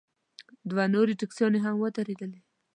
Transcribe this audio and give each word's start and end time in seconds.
دوه 0.69 0.83
نورې 0.93 1.13
ټیکسیانې 1.21 1.59
هم 1.65 1.75
ودرېدلې. 1.79 2.41